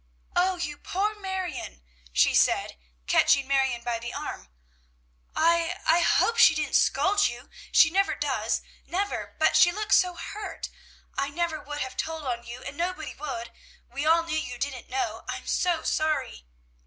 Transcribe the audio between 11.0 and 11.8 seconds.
I never